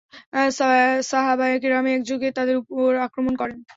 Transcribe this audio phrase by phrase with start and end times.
[1.03, 3.59] সাহাবায়ে কেরাম একযোগে তাদের উপর আক্রমণ করেন।